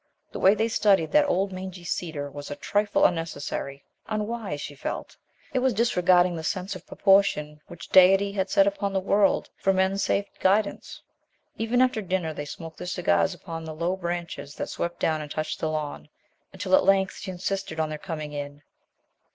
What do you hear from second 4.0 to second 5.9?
unwise, she felt. It was